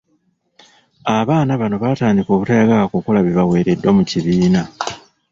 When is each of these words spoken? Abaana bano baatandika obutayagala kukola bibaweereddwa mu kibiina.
Abaana 1.19 1.51
bano 1.61 1.75
baatandika 1.83 2.29
obutayagala 2.31 2.83
kukola 2.93 3.19
bibaweereddwa 3.27 3.89
mu 3.97 4.03
kibiina. 4.09 4.61